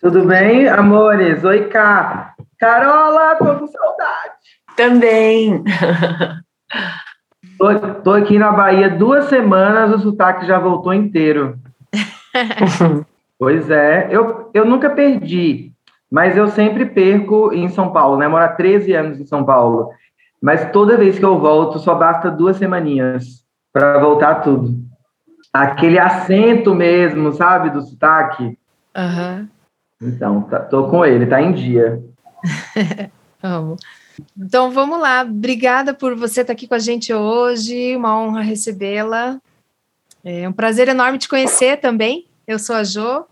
[0.00, 1.44] Tudo bem, amores?
[1.44, 2.34] Oi, Cá.
[2.58, 4.34] Carola, tô com saudade.
[4.76, 5.62] Também.
[7.58, 11.56] Tô, tô aqui na Bahia duas semanas, o sotaque já voltou inteiro.
[13.38, 15.72] pois é, eu, eu nunca perdi,
[16.10, 18.26] mas eu sempre perco em São Paulo, né?
[18.26, 19.90] Moro há 13 anos em São Paulo.
[20.42, 23.24] Mas toda vez que eu volto, só basta duas semaninhas
[23.72, 24.74] para voltar tudo.
[25.54, 28.58] Aquele acento mesmo, sabe, do sotaque.
[28.92, 29.48] Aham.
[30.02, 32.02] Então, tá, tô com ele, tá em dia.
[33.40, 33.76] Amo.
[34.36, 35.22] Então vamos lá.
[35.22, 37.94] Obrigada por você estar aqui com a gente hoje.
[37.94, 39.38] Uma honra recebê-la.
[40.24, 42.26] É um prazer enorme te conhecer também.
[42.48, 43.24] Eu sou a Jo.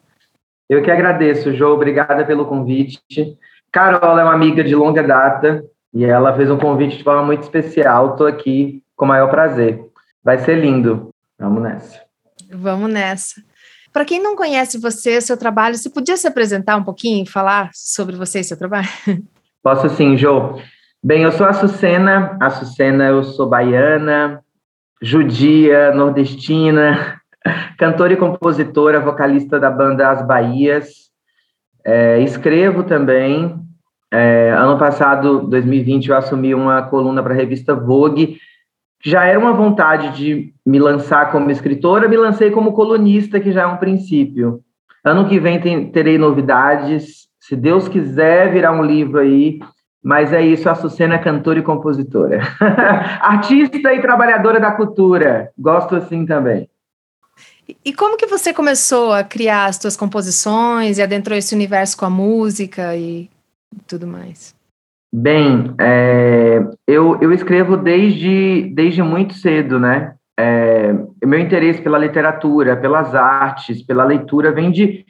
[0.70, 1.70] Eu que agradeço, Jo.
[1.70, 3.00] Obrigada pelo convite.
[3.72, 7.42] Carol é uma amiga de longa data e ela fez um convite de forma muito
[7.42, 8.12] especial.
[8.12, 9.84] Estou aqui com o maior prazer.
[10.22, 11.10] Vai ser lindo.
[11.36, 12.11] Vamos nessa.
[12.54, 13.42] Vamos nessa.
[13.92, 18.16] Para quem não conhece você, seu trabalho, você podia se apresentar um pouquinho falar sobre
[18.16, 18.88] você e seu trabalho?
[19.62, 20.58] Posso sim, Jo.
[21.02, 22.36] Bem, eu sou a Sucena.
[22.40, 24.42] A Sucena, eu sou baiana,
[25.00, 27.20] judia, nordestina,
[27.78, 31.10] cantora e compositora, vocalista da banda As Bahias.
[31.84, 33.60] É, escrevo também.
[34.10, 38.38] É, ano passado, 2020, eu assumi uma coluna para a revista Vogue.
[39.04, 43.62] Já era uma vontade de me lançar como escritora, me lancei como colunista, que já
[43.62, 44.60] é um princípio.
[45.04, 47.26] Ano que vem tem, terei novidades.
[47.40, 49.58] Se Deus quiser virar um livro aí,
[50.02, 52.40] mas é isso, a Sucena é cantora e compositora.
[53.20, 55.50] Artista e trabalhadora da cultura.
[55.58, 56.68] Gosto assim também.
[57.84, 62.04] E como que você começou a criar as suas composições e adentrou esse universo com
[62.04, 63.28] a música e
[63.86, 64.54] tudo mais?
[65.14, 70.14] Bem, é, eu, eu escrevo desde, desde muito cedo, né?
[70.40, 75.04] É, meu interesse pela literatura, pelas artes, pela leitura vem de,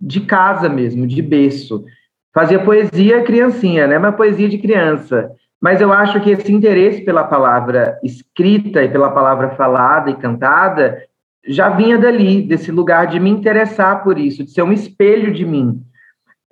[0.00, 1.84] de casa mesmo, de berço.
[2.32, 3.98] Fazia poesia criancinha, né?
[3.98, 5.28] Uma poesia de criança.
[5.60, 11.02] Mas eu acho que esse interesse pela palavra escrita e pela palavra falada e cantada
[11.48, 15.44] já vinha dali, desse lugar de me interessar por isso, de ser um espelho de
[15.44, 15.82] mim.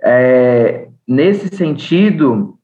[0.03, 2.56] É, nesse sentido,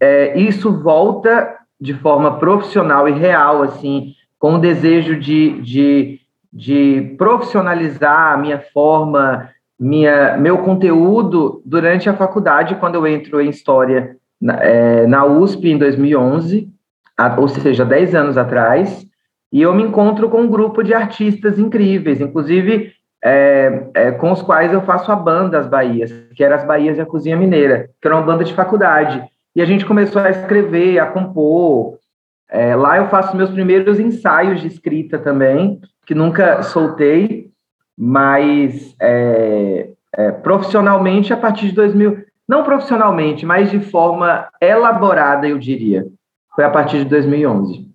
[0.00, 6.20] é, isso volta de forma profissional e real, assim, com o desejo de, de,
[6.52, 13.50] de profissionalizar a minha forma, minha, meu conteúdo durante a faculdade, quando eu entro em
[13.50, 16.68] História na, é, na USP em 2011,
[17.16, 19.06] a, ou seja, 10 anos atrás,
[19.52, 24.40] e eu me encontro com um grupo de artistas incríveis, inclusive é, é, com os
[24.40, 27.90] quais eu faço a banda As Bahias, que era As Bahias e a Cozinha Mineira,
[28.00, 29.22] que era uma banda de faculdade.
[29.54, 31.98] E a gente começou a escrever, a compor.
[32.48, 37.50] É, lá eu faço meus primeiros ensaios de escrita também, que nunca soltei,
[37.96, 45.58] mas é, é, profissionalmente a partir de 2000, não profissionalmente, mas de forma elaborada, eu
[45.58, 46.06] diria.
[46.54, 47.88] Foi a partir de 2011.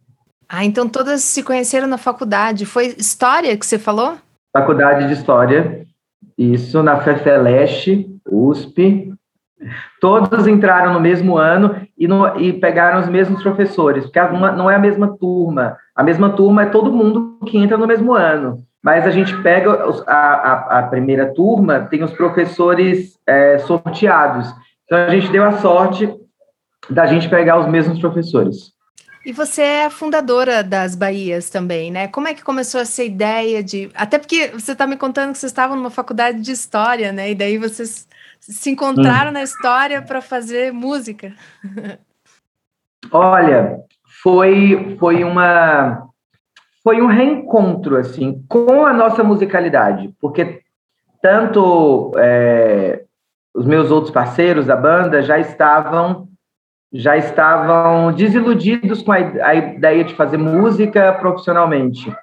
[0.47, 2.66] Ah, então todas se conheceram na faculdade.
[2.66, 4.16] Foi história que você falou?
[4.53, 5.85] Faculdade de História,
[6.37, 9.13] isso na FEFELESH, USP.
[10.01, 14.69] Todos entraram no mesmo ano e, no, e pegaram os mesmos professores, porque uma, não
[14.69, 15.77] é a mesma turma.
[15.95, 19.71] A mesma turma é todo mundo que entra no mesmo ano mas a gente pega
[20.05, 24.47] a, a, a primeira turma, tem os professores é, sorteados.
[24.85, 26.07] Então a gente deu a sorte
[26.87, 28.75] da gente pegar os mesmos professores.
[29.25, 32.08] E você é a fundadora das Bahias também, né?
[32.09, 33.90] Como é que começou essa ideia de.
[33.96, 37.31] Até porque você está me contando que vocês estavam numa faculdade de história, né?
[37.31, 38.08] E daí vocês
[38.52, 39.34] se encontraram hum.
[39.34, 41.34] na história para fazer música.
[43.12, 43.80] Olha,
[44.22, 46.08] foi, foi uma
[46.84, 50.62] foi um reencontro assim com a nossa musicalidade, porque
[51.22, 53.03] tanto é,
[53.53, 56.28] os meus outros parceiros da banda já estavam
[56.94, 62.16] já estavam desiludidos com a, a ideia de fazer música profissionalmente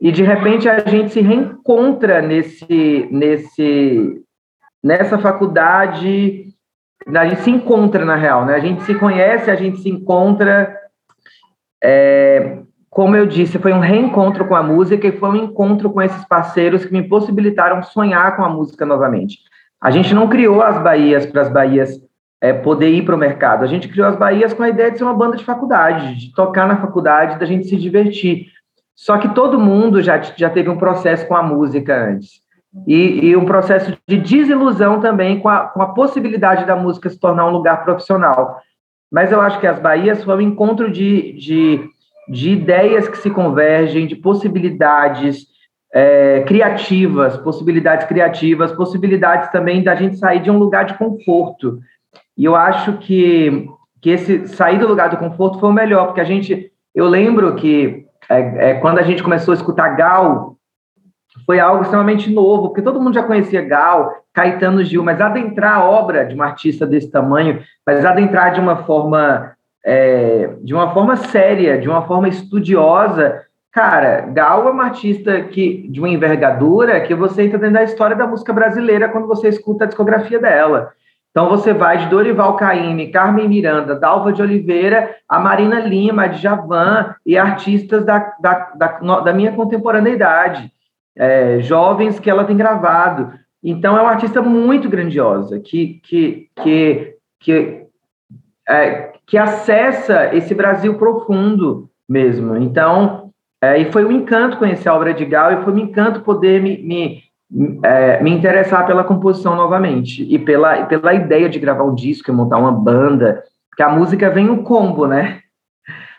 [0.00, 4.23] e de repente a gente se reencontra nesse nesse
[4.84, 6.48] nessa faculdade
[7.06, 10.78] a gente se encontra na real né a gente se conhece a gente se encontra
[11.82, 12.58] é,
[12.94, 16.24] como eu disse, foi um reencontro com a música e foi um encontro com esses
[16.26, 19.40] parceiros que me possibilitaram sonhar com a música novamente.
[19.80, 22.00] A gente não criou as Bahias para as Bahias
[22.40, 23.64] é, poder ir para o mercado.
[23.64, 26.32] A gente criou as Bahias com a ideia de ser uma banda de faculdade, de
[26.32, 28.46] tocar na faculdade, da gente se divertir.
[28.94, 32.43] Só que todo mundo já, já teve um processo com a música antes.
[32.86, 37.18] E, e um processo de desilusão também com a, com a possibilidade da música se
[37.18, 38.60] tornar um lugar profissional.
[39.10, 41.88] Mas eu acho que as Bahias foi um encontro de, de
[42.28, 45.46] de ideias que se convergem, de possibilidades,
[45.92, 51.78] é, criativas, possibilidades criativas, possibilidades também da gente sair de um lugar de conforto.
[52.36, 53.68] E eu acho que,
[54.00, 57.54] que esse sair do lugar do conforto foi o melhor, porque a gente, eu lembro
[57.54, 60.56] que é, é, quando a gente começou a escutar Gal,
[61.46, 65.84] foi algo extremamente novo, porque todo mundo já conhecia Gal, Caetano Gil, mas adentrar a
[65.84, 69.52] obra de um artista desse tamanho, mas adentrar de uma forma
[69.84, 75.86] é, de uma forma séria, de uma forma estudiosa, cara, Gal é uma artista que
[75.88, 79.84] de uma envergadura que você entra dentro da história da música brasileira quando você escuta
[79.84, 80.92] a discografia dela.
[81.30, 86.26] Então você vai de Dorival Caymmi, Carmen Miranda, Dalva de Oliveira, a Marina Lima, a
[86.28, 90.72] Djavan e artistas da, da, da, da minha contemporaneidade
[91.16, 93.32] é, jovens que ela tem gravado.
[93.62, 97.86] Então, é uma artista muito grandiosa, que, que, que, que,
[98.68, 102.56] é, que acessa esse Brasil profundo mesmo.
[102.56, 103.30] Então,
[103.62, 106.60] é, e foi um encanto conhecer a obra de Gal, e foi um encanto poder
[106.60, 107.22] me, me,
[107.82, 112.34] é, me interessar pela composição novamente, e pela, pela ideia de gravar um disco e
[112.34, 115.40] montar uma banda, porque a música vem um combo, né?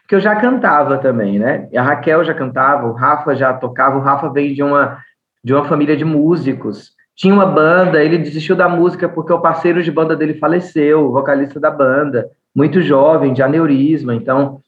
[0.06, 1.68] Porque eu já cantava também, né?
[1.75, 5.00] A Raquel já cantava, o Rafa já tocava, o Rafa veio de uma,
[5.44, 6.92] de uma família de músicos.
[7.16, 11.12] Tinha uma banda, ele desistiu da música porque o parceiro de banda dele faleceu, o
[11.12, 14.60] vocalista da banda, muito jovem, de aneurisma, então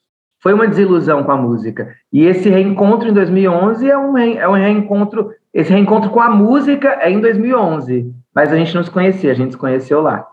[0.42, 1.96] foi uma desilusão com a música.
[2.12, 6.98] E esse reencontro em 2011 é um, é um reencontro, esse reencontro com a música
[7.00, 10.26] é em 2011, mas a gente não se conhecia, a gente se conheceu lá.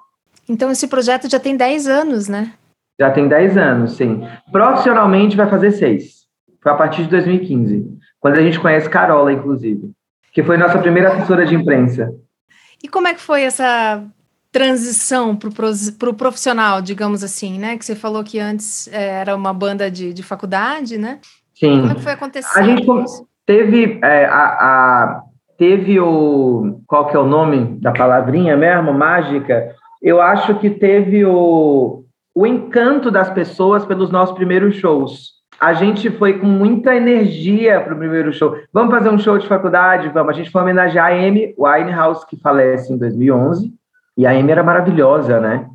[0.48, 2.52] Então esse projeto já tem 10 anos, né?
[2.98, 4.26] Já tem 10 anos, sim.
[4.52, 6.24] Profissionalmente vai fazer 6.
[6.62, 7.86] Foi a partir de 2015,
[8.20, 9.90] quando a gente conhece Carola, inclusive,
[10.32, 12.10] que foi nossa primeira assessora de imprensa.
[12.82, 14.02] E como é que foi essa
[14.54, 15.52] transição para o
[15.98, 17.76] pro profissional, digamos assim, né?
[17.76, 21.18] Que você falou que antes é, era uma banda de, de faculdade, né?
[21.54, 21.80] Sim.
[21.80, 22.56] Como é que foi acontecendo?
[22.56, 22.86] A gente
[23.44, 25.22] teve é, a, a,
[25.58, 29.74] teve o qual que é o nome da palavrinha mesmo, mágica?
[30.00, 32.03] Eu acho que teve o
[32.34, 35.34] o encanto das pessoas pelos nossos primeiros shows.
[35.60, 38.56] A gente foi com muita energia para o primeiro show.
[38.72, 40.08] Vamos fazer um show de faculdade?
[40.08, 40.30] Vamos.
[40.30, 43.72] A gente foi homenagear a Amy Winehouse, que falece em 2011.
[44.16, 45.66] E a Amy era maravilhosa, né?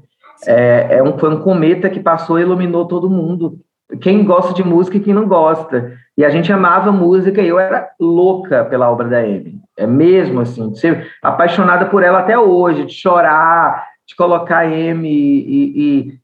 [0.45, 3.59] É, é um, foi um cometa que passou e iluminou todo mundo.
[4.01, 5.93] Quem gosta de música e quem não gosta.
[6.17, 9.55] E a gente amava música e eu era louca pela obra da Amy.
[9.77, 15.09] É mesmo assim, ser apaixonada por ela até hoje, de chorar, de colocar a Amy
[15.09, 16.18] e, e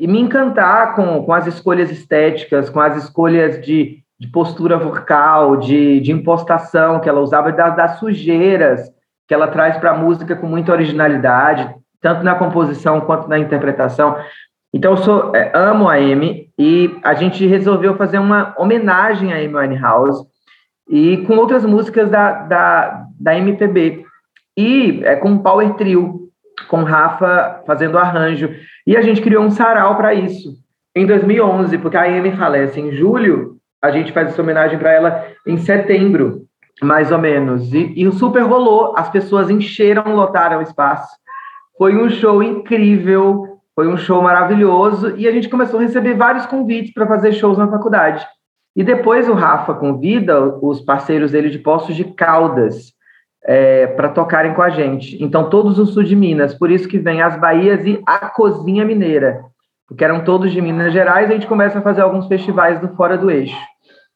[0.00, 5.58] e me encantar com, com as escolhas estéticas, com as escolhas de, de postura vocal,
[5.58, 8.90] de, de impostação que ela usava, das, das sujeiras
[9.28, 14.16] que ela traz para a música com muita originalidade, tanto na composição quanto na interpretação.
[14.72, 19.36] Então, eu sou, é, amo a Amy e a gente resolveu fazer uma homenagem a
[19.36, 20.26] Amy Winehouse
[20.88, 24.06] e com outras músicas da, da, da MPB.
[24.56, 26.29] E é, com um power trio,
[26.68, 28.50] com Rafa fazendo arranjo.
[28.86, 30.60] E a gente criou um sarau para isso
[30.94, 35.26] em 2011, porque a Amy falece em julho, a gente faz essa homenagem para ela
[35.46, 36.42] em setembro,
[36.82, 37.72] mais ou menos.
[37.72, 41.16] E, e o super rolou, as pessoas encheram, lotaram o espaço.
[41.78, 46.44] Foi um show incrível, foi um show maravilhoso e a gente começou a receber vários
[46.46, 48.26] convites para fazer shows na faculdade.
[48.76, 52.92] E depois o Rafa convida os parceiros dele de Poços de Caldas
[53.44, 55.22] é, para tocarem com a gente.
[55.22, 58.84] Então, todos o sul de Minas, por isso que vem as Bahias e a Cozinha
[58.84, 59.42] Mineira,
[59.88, 63.18] porque eram todos de Minas Gerais, a gente começa a fazer alguns festivais do Fora
[63.18, 63.56] do Eixo,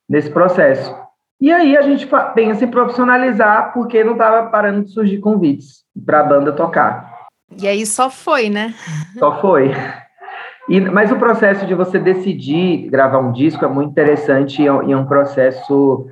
[0.09, 0.95] nesse processo.
[1.41, 6.21] E aí a gente pensa em profissionalizar, porque não estava parando de surgir convites para
[6.21, 7.13] a banda tocar.
[7.61, 8.75] E aí só foi, né?
[9.19, 9.73] Só foi.
[10.69, 14.85] E, mas o processo de você decidir gravar um disco é muito interessante e é,
[14.87, 16.07] e é um processo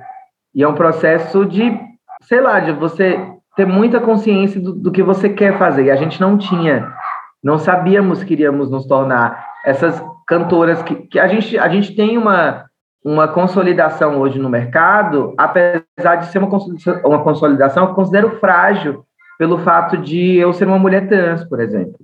[0.53, 1.75] e é um processo de
[2.23, 3.19] sei lá, de você
[3.55, 5.85] ter muita consciência do, do, que você quer fazer.
[5.85, 6.91] E a gente não tinha,
[7.43, 12.17] não sabíamos que iríamos nos tornar essas cantoras que, que a, gente, a gente tem
[12.17, 12.65] uma,
[13.03, 19.03] uma consolidação hoje no mercado, apesar de ser uma consolidação, uma consolidação eu considero frágil
[19.37, 21.97] pelo fato de eu ser uma mulher trans, por exemplo.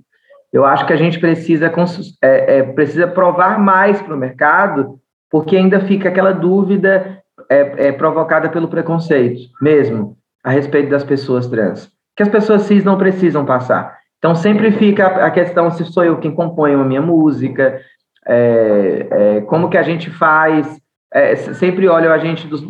[0.52, 1.72] Eu acho que a gente precisa,
[2.22, 4.98] é, é, precisa provar mais para o mercado,
[5.30, 11.48] porque ainda fica aquela dúvida é, é provocada pelo preconceito mesmo a respeito das pessoas
[11.48, 13.98] trans, que as pessoas cis não precisam passar.
[14.18, 17.80] Então sempre fica a questão se sou eu quem compõe a minha música,
[18.26, 20.78] é, é, como que a gente faz,
[21.12, 22.62] é, sempre olham a gente dos,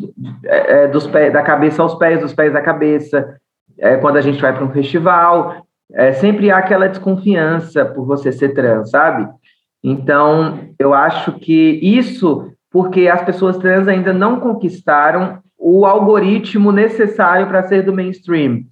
[0.45, 3.37] é, é, dos pés, da cabeça aos pés, dos pés à cabeça,
[3.79, 5.67] é, quando a gente vai para um festival,
[6.21, 9.29] sempre há aquela desconfiança por você ser trans, sabe?
[9.83, 17.47] Então, eu acho que isso porque as pessoas trans ainda não conquistaram o algoritmo necessário
[17.47, 18.63] para ser do mainstream.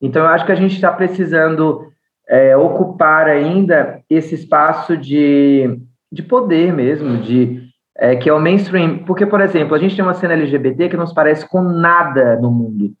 [0.00, 1.82] Então, eu acho que a gente está precisando
[2.28, 5.78] é, ocupar ainda esse espaço de,
[6.10, 8.98] de poder mesmo, de é, que é o mainstream.
[8.98, 12.36] Porque, por exemplo, a gente tem uma cena LGBT que não se parece com nada
[12.36, 12.92] no mundo.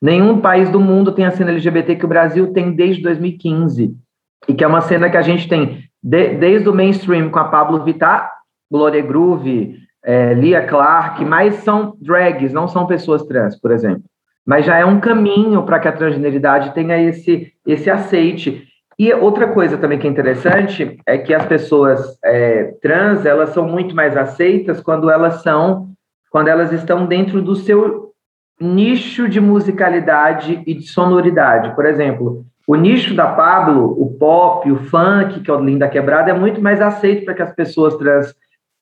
[0.00, 3.96] Nenhum país do mundo tem a cena LGBT que o Brasil tem desde 2015.
[4.46, 7.44] E que é uma cena que a gente tem de, desde o mainstream com a
[7.44, 8.37] Pablo Vittar,
[8.70, 14.02] Gloria Groove, é, Lia Clark, mas são drags, não são pessoas trans, por exemplo.
[14.46, 18.64] Mas já é um caminho para que a transgeneridade tenha esse, esse aceite.
[18.98, 23.68] E outra coisa também que é interessante é que as pessoas é, trans elas são
[23.68, 25.88] muito mais aceitas quando elas são
[26.30, 28.12] quando elas estão dentro do seu
[28.60, 31.74] nicho de musicalidade e de sonoridade.
[31.74, 36.30] Por exemplo, o nicho da Pablo, o pop, o funk, que é o Linda Quebrada,
[36.30, 38.34] é muito mais aceito para que as pessoas trans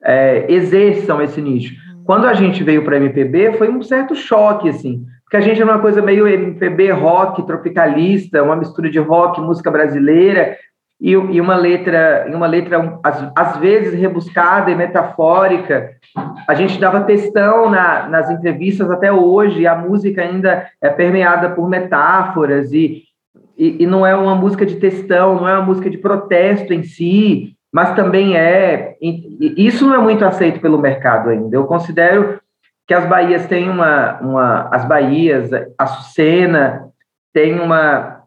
[0.05, 1.75] é, exerçam esse nicho.
[2.05, 5.69] Quando a gente veio para MPB, foi um certo choque, assim, porque a gente era
[5.71, 10.57] uma coisa meio MPB rock, tropicalista, uma mistura de rock, música brasileira,
[11.01, 15.91] e, e uma letra, uma letra às, às, vezes rebuscada e metafórica.
[16.47, 21.51] A gente dava textão na, nas entrevistas até hoje, e a música ainda é permeada
[21.51, 23.03] por metáforas, e,
[23.59, 26.85] e, e não é uma música de textão, não é uma música de protesto em
[26.85, 28.97] si, mas também é.
[29.39, 31.55] Isso não é muito aceito pelo mercado ainda.
[31.55, 32.41] Eu considero
[32.87, 34.19] que as Bahias têm uma.
[34.23, 36.89] uma as Bahias, a Sucena,
[37.35, 38.23] tem uma,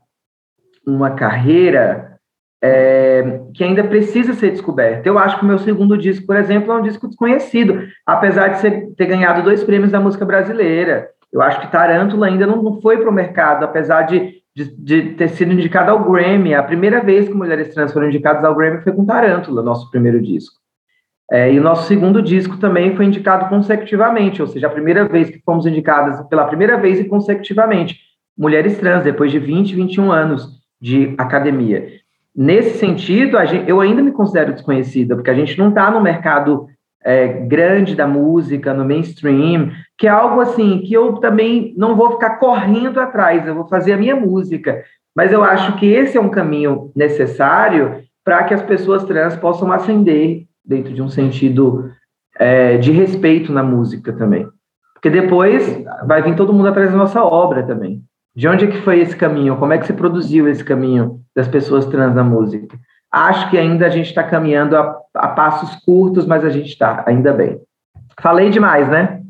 [0.86, 2.20] uma carreira
[2.64, 5.10] é, que ainda precisa ser descoberta.
[5.10, 8.60] Eu acho que o meu segundo disco, por exemplo, é um disco desconhecido, apesar de
[8.60, 11.10] ser, ter ganhado dois prêmios da música brasileira.
[11.34, 15.30] Eu acho que Tarântula ainda não, foi para o mercado, apesar de de, de, ter
[15.30, 16.54] sido indicada ao Grammy.
[16.54, 20.22] A primeira vez que mulheres trans foram indicadas ao Grammy foi com Tarântula, nosso primeiro
[20.22, 20.60] disco.
[21.32, 25.30] É, e o nosso segundo disco também foi indicado consecutivamente, ou seja, a primeira vez
[25.30, 28.00] que fomos indicadas pela primeira vez e consecutivamente,
[28.36, 31.88] mulheres trans, depois de 20, 21 anos de academia.
[32.36, 36.68] Nesse sentido, gente, eu ainda me considero desconhecida, porque a gente não está no mercado
[37.04, 42.12] é, grande da música, no mainstream, que é algo assim que eu também não vou
[42.12, 44.84] ficar correndo atrás, eu vou fazer a minha música.
[45.16, 49.72] Mas eu acho que esse é um caminho necessário para que as pessoas trans possam
[49.72, 51.92] ascender dentro de um sentido
[52.38, 54.48] é, de respeito na música também.
[54.94, 58.02] Porque depois vai vir todo mundo atrás da nossa obra também.
[58.36, 59.58] De onde é que foi esse caminho?
[59.58, 62.78] Como é que se produziu esse caminho das pessoas trans na música?
[63.12, 67.04] Acho que ainda a gente está caminhando a, a, passos curtos, mas a gente está,
[67.08, 67.60] ainda bem.
[68.22, 69.22] Falei demais, né?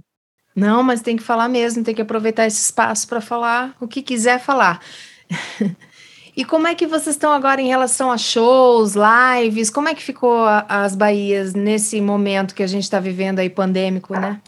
[0.55, 4.01] Não, mas tem que falar mesmo, tem que aproveitar esse espaço para falar o que
[4.01, 4.81] quiser falar.
[6.35, 9.69] e como é que vocês estão agora em relação a shows, lives?
[9.69, 13.49] Como é que ficou a, as Bahias nesse momento que a gente está vivendo aí
[13.49, 14.41] pandêmico, né?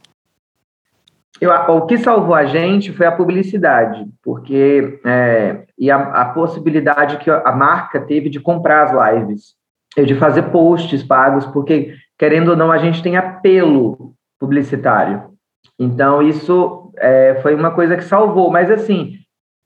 [1.39, 7.17] Eu, o que salvou a gente foi a publicidade, porque é, e a, a, possibilidade
[7.17, 9.55] que a marca teve de comprar as lives,
[9.97, 15.31] de fazer posts pagos, porque querendo ou não a gente tem apelo publicitário.
[15.79, 19.15] Então isso é, foi uma coisa que salvou, mas assim,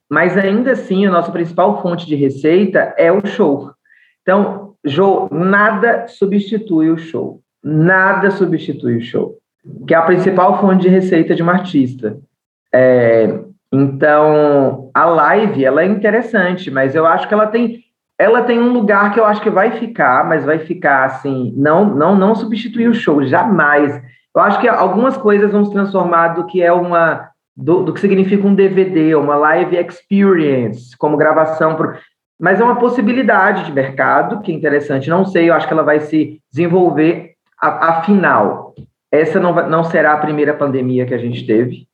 [0.09, 3.71] mas ainda assim a nossa principal fonte de receita é o show.
[4.21, 9.37] Então, Jô, nada substitui o show, nada substitui o show
[9.87, 12.17] que é a principal fonte de receita de uma artista.
[12.73, 13.39] É,
[13.75, 17.79] então, a live, ela é interessante, mas eu acho que ela tem,
[18.17, 21.85] ela tem um lugar que eu acho que vai ficar, mas vai ficar assim, não,
[21.85, 24.01] não, não substituir o show, jamais.
[24.35, 27.99] Eu acho que algumas coisas vão se transformar do que é uma, do, do que
[27.99, 31.95] significa um DVD, uma live experience, como gravação, pro,
[32.39, 35.09] mas é uma possibilidade de mercado que é interessante.
[35.09, 38.73] Não sei, eu acho que ela vai se desenvolver afinal
[39.11, 41.87] essa não, não será a primeira pandemia que a gente teve.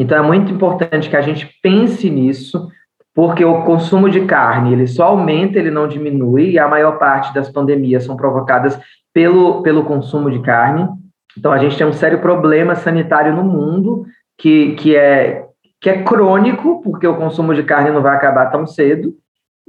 [0.00, 2.70] Então é muito importante que a gente pense nisso,
[3.14, 7.34] porque o consumo de carne ele só aumenta, ele não diminui, e a maior parte
[7.34, 8.80] das pandemias são provocadas
[9.12, 10.88] pelo, pelo consumo de carne.
[11.36, 14.06] Então a gente tem um sério problema sanitário no mundo
[14.38, 15.44] que, que, é,
[15.78, 19.12] que é crônico, porque o consumo de carne não vai acabar tão cedo.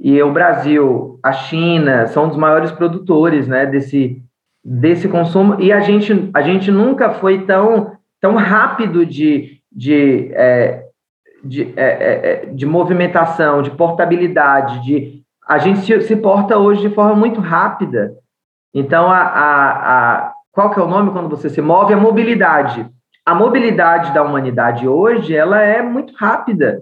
[0.00, 4.22] E o Brasil, a China, são os maiores produtores né, desse,
[4.64, 10.84] desse consumo e a gente, a gente nunca foi tão, tão rápido de, de, é,
[11.42, 16.88] de, é, é, é, de movimentação, de portabilidade, de a gente se, se, porta hoje
[16.88, 18.14] de forma muito rápida.
[18.72, 19.70] Então, a, a,
[20.26, 21.92] a, qual que é o nome quando você se move?
[21.92, 22.88] A mobilidade.
[23.24, 26.80] A mobilidade da humanidade hoje, ela é muito rápida.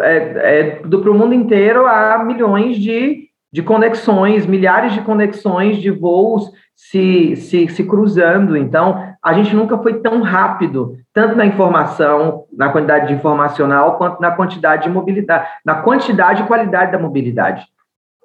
[0.00, 5.78] É, é, do para o mundo inteiro há milhões de, de conexões, milhares de conexões
[5.78, 8.56] de voos se, se, se cruzando.
[8.56, 14.20] Então, a gente nunca foi tão rápido, tanto na informação, na quantidade de informacional, quanto
[14.20, 17.66] na quantidade de mobilidade, na quantidade e qualidade da mobilidade.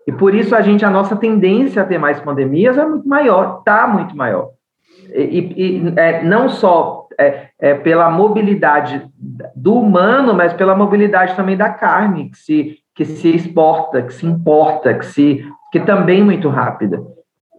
[0.08, 3.60] E por isso a gente, a nossa tendência a ter mais pandemias é muito maior,
[3.60, 4.52] está muito maior.
[5.14, 9.06] E, e é, não só é, é, pela mobilidade
[9.56, 14.26] do humano, mas pela mobilidade também da carne, que se, que se exporta, que se
[14.26, 17.02] importa, que, se, que também é muito rápida.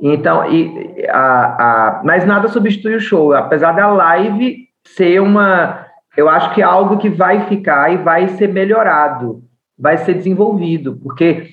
[0.00, 5.86] Então, e, a, a, mas nada substitui o show, apesar da live ser uma,
[6.16, 9.42] eu acho que é algo que vai ficar e vai ser melhorado,
[9.78, 11.48] vai ser desenvolvido, porque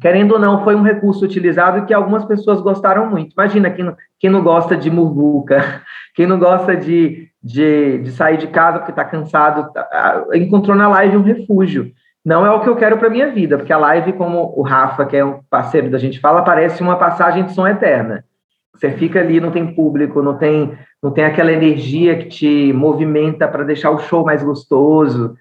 [0.00, 3.32] querendo ou não, foi um recurso utilizado que algumas pessoas gostaram muito.
[3.32, 5.82] Imagina quem não, quem não gosta de murbuca,
[6.14, 10.88] quem não gosta de, de, de sair de casa porque está cansado, tá, encontrou na
[10.88, 11.92] live um refúgio.
[12.24, 15.04] Não é o que eu quero para minha vida, porque a live, como o Rafa,
[15.04, 18.24] que é um parceiro da gente fala, parece uma passagem de som eterna.
[18.74, 23.46] Você fica ali, não tem público, não tem, não tem aquela energia que te movimenta
[23.46, 25.34] para deixar o show mais gostoso.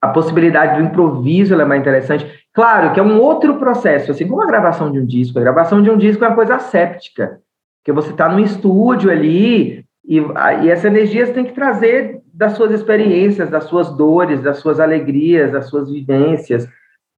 [0.00, 2.26] A possibilidade do improviso é mais interessante.
[2.54, 5.38] Claro que é um outro processo, assim como a gravação de um disco.
[5.38, 7.40] A gravação de um disco é uma coisa séptica,
[7.84, 10.18] que você está no estúdio ali e,
[10.62, 14.78] e essa energia você tem que trazer das suas experiências, das suas dores, das suas
[14.78, 16.68] alegrias, das suas vivências.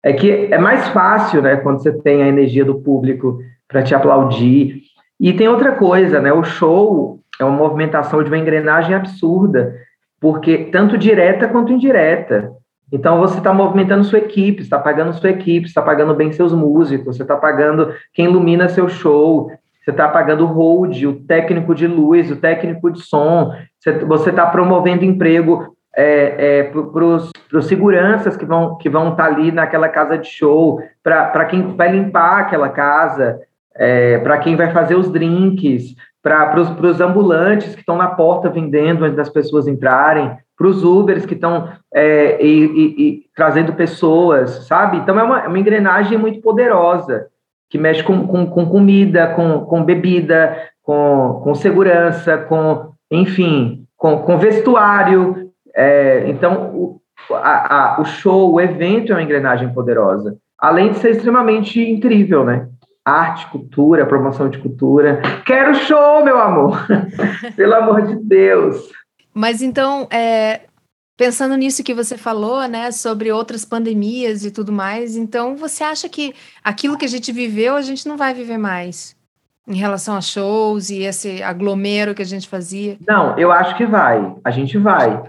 [0.03, 3.95] É que é mais fácil, né, quando você tem a energia do público para te
[3.95, 4.81] aplaudir.
[5.21, 6.33] E tem outra coisa, né?
[6.33, 9.77] O show é uma movimentação de uma engrenagem absurda,
[10.19, 12.51] porque tanto direta quanto indireta.
[12.91, 17.19] Então você está movimentando sua equipe, está pagando sua equipe, está pagando bem seus músicos,
[17.19, 19.53] você está pagando quem ilumina seu show,
[19.83, 23.53] você está pagando o hold, o técnico de luz, o técnico de som,
[24.07, 27.05] você está promovendo emprego é, é, para
[27.59, 31.75] os seguranças que vão que vão estar tá ali naquela casa de show, para quem
[31.75, 33.41] vai limpar aquela casa,
[33.75, 39.05] é, para quem vai fazer os drinks, para os ambulantes que estão na porta vendendo
[39.05, 44.67] antes das pessoas entrarem, para os Ubers que estão é, e, e, e, trazendo pessoas,
[44.67, 44.99] sabe?
[44.99, 47.29] Então é uma, é uma engrenagem muito poderosa
[47.71, 54.19] que mexe com, com, com comida, com, com bebida, com, com segurança, com, enfim, com,
[54.19, 55.53] com vestuário.
[55.75, 60.99] É, então, o, a, a, o show, o evento é uma engrenagem poderosa, além de
[60.99, 62.67] ser extremamente incrível, né?
[63.05, 65.23] Arte, cultura, promoção de cultura.
[65.47, 66.87] Quero show, meu amor!
[67.57, 68.91] Pelo amor de Deus!
[69.33, 70.63] Mas então, é,
[71.21, 76.09] Pensando nisso que você falou, né, sobre outras pandemias e tudo mais, então você acha
[76.09, 79.15] que aquilo que a gente viveu, a gente não vai viver mais?
[79.69, 82.97] Em relação a shows e esse aglomero que a gente fazia?
[83.07, 84.35] Não, eu acho que vai.
[84.43, 85.23] A gente vai.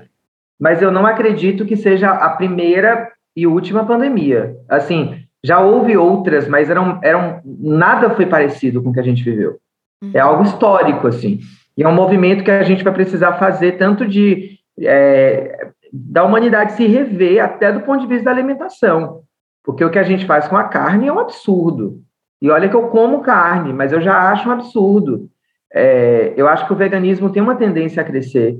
[0.57, 4.55] Mas eu não acredito que seja a primeira e última pandemia.
[4.69, 9.25] Assim, já houve outras, mas eram, eram nada foi parecido com o que a gente
[9.25, 9.57] viveu.
[10.01, 10.11] Uhum.
[10.13, 11.41] É algo histórico, assim.
[11.75, 16.73] E é um movimento que a gente vai precisar fazer tanto de é, da humanidade
[16.73, 19.21] se rever até do ponto de vista da alimentação.
[19.63, 22.01] Porque o que a gente faz com a carne é um absurdo.
[22.41, 25.29] E olha que eu como carne, mas eu já acho um absurdo.
[25.73, 28.57] É, eu acho que o veganismo tem uma tendência a crescer,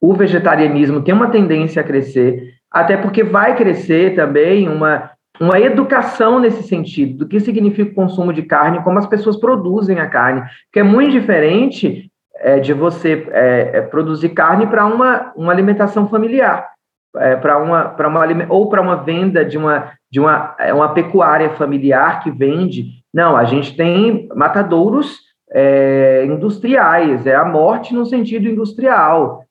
[0.00, 5.10] o vegetarianismo tem uma tendência a crescer, até porque vai crescer também uma,
[5.40, 10.00] uma educação nesse sentido, do que significa o consumo de carne, como as pessoas produzem
[10.00, 12.07] a carne, que é muito diferente
[12.40, 16.68] é, de você é, é produzir carne para uma, uma alimentação familiar,
[17.16, 20.94] é, para uma, para uma ou para uma venda de uma de uma, é, uma
[20.94, 22.86] pecuária familiar que vende.
[23.12, 25.18] Não, a gente tem matadouros
[25.50, 29.44] é, industriais, é a morte no sentido industrial.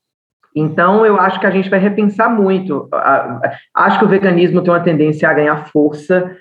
[0.56, 2.90] Então, eu acho que a gente vai repensar muito.
[3.76, 6.36] Acho que o veganismo tem uma tendência a ganhar força,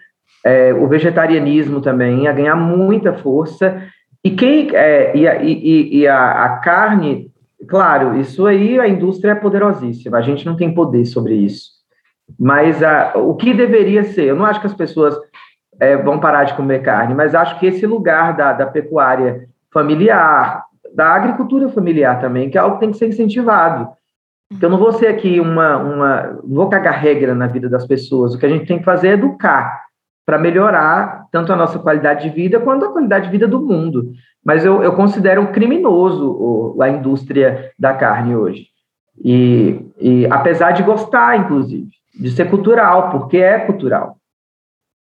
[0.81, 3.83] o vegetarianismo também, a ganhar muita força,
[4.27, 7.31] e, quem, é, e, e, e a, a, carne,
[7.69, 11.71] claro, isso aí a indústria é poderosíssima, a gente não tem poder sobre isso.
[12.37, 15.17] Mas a, o que deveria ser, eu não acho que as pessoas
[15.79, 20.65] é, vão parar de comer carne, mas acho que esse lugar da, da pecuária familiar,
[20.93, 23.89] da agricultura familiar também, que é algo que tem que ser incentivado.
[24.61, 26.23] Eu não vou ser aqui uma, uma.
[26.43, 28.35] Não vou cagar regra na vida das pessoas.
[28.35, 29.87] O que a gente tem que fazer é educar
[30.27, 34.11] para melhorar tanto a nossa qualidade de vida quanto a qualidade de vida do mundo.
[34.45, 38.67] Mas eu, eu considero criminoso o, a indústria da carne hoje.
[39.25, 44.17] E, e, apesar de gostar, inclusive, de ser cultural, porque é cultural.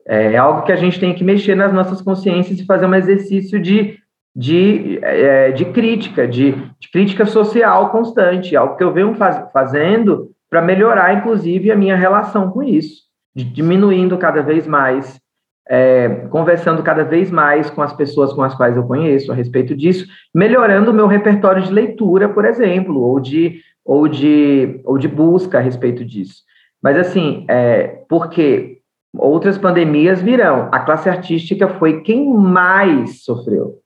[0.05, 3.61] É algo que a gente tem que mexer nas nossas consciências e fazer um exercício
[3.61, 3.97] de,
[4.35, 10.31] de, é, de crítica, de, de, crítica social constante, algo que eu venho faz, fazendo
[10.49, 13.02] para melhorar, inclusive, a minha relação com isso
[13.35, 15.21] diminuindo cada vez mais
[15.67, 19.75] é, conversando cada vez mais com as pessoas com as quais eu conheço a respeito
[19.75, 25.07] disso, melhorando o meu repertório de leitura, por exemplo, ou de, ou de, ou de
[25.07, 26.43] busca a respeito disso.
[26.81, 28.79] Mas, assim, é, porque
[29.17, 30.67] outras pandemias virão.
[30.71, 33.79] A classe artística foi quem mais sofreu.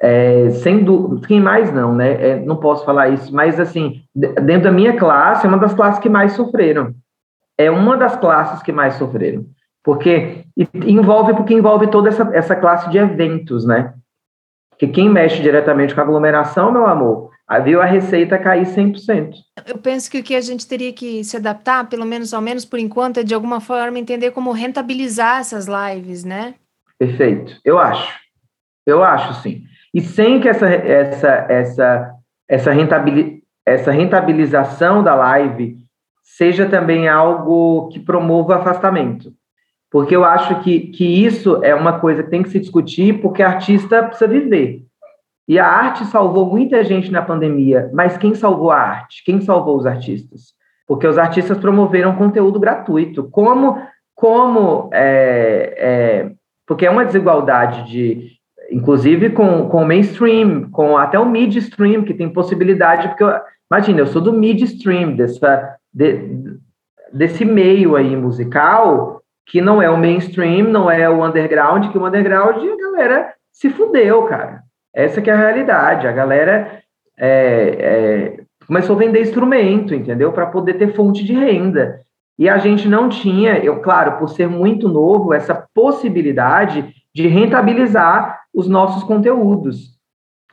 [0.00, 2.12] É, sem dúvida, quem mais não, né?
[2.12, 5.98] É, não posso falar isso, mas assim, dentro da minha classe, é uma das classes
[5.98, 6.94] que mais sofreram.
[7.58, 9.44] É uma das classes que mais sofreram.
[9.82, 10.44] Porque
[10.74, 13.94] envolve, porque envolve toda essa, essa classe de eventos, né?
[14.78, 17.30] Que quem mexe diretamente com a aglomeração, meu amor,
[17.64, 19.34] viu a receita cair 100%.
[19.66, 22.64] Eu penso que o que a gente teria que se adaptar, pelo menos, ao menos
[22.64, 26.54] por enquanto, é de alguma forma entender como rentabilizar essas lives, né?
[26.98, 27.58] Perfeito.
[27.64, 28.12] Eu acho.
[28.86, 29.62] Eu acho, sim.
[29.94, 32.14] E sem que essa, essa, essa,
[32.48, 35.78] essa, rentabili, essa rentabilização da live
[36.36, 39.32] seja também algo que promova afastamento.
[39.90, 43.42] Porque eu acho que, que isso é uma coisa que tem que se discutir, porque
[43.42, 44.82] artista precisa viver.
[45.48, 49.24] E a arte salvou muita gente na pandemia, mas quem salvou a arte?
[49.24, 50.52] Quem salvou os artistas?
[50.86, 53.24] Porque os artistas promoveram conteúdo gratuito.
[53.30, 53.78] Como,
[54.14, 56.32] como é, é,
[56.66, 58.32] porque é uma desigualdade de,
[58.70, 63.32] inclusive com, com o mainstream, com até o midstream, que tem possibilidade, porque eu,
[63.72, 66.58] imagina, eu sou do midstream, dessa, de,
[67.12, 72.06] desse meio aí musical, que não é o mainstream, não é o underground, que o
[72.06, 74.62] underground a galera se fudeu, cara.
[74.94, 76.06] Essa que é a realidade.
[76.06, 76.82] A galera
[77.18, 80.32] é, é, começou a vender instrumento, entendeu?
[80.32, 82.00] Para poder ter fonte de renda.
[82.38, 88.42] E a gente não tinha, eu, claro, por ser muito novo, essa possibilidade de rentabilizar
[88.54, 89.98] os nossos conteúdos.